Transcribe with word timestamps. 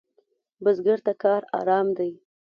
بزګر 0.63 0.99
ته 1.05 1.13
کار 1.23 1.41
آرام 1.59 1.87
دی 1.97 2.11